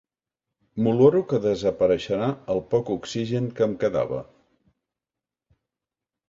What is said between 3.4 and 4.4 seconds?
que em quedava.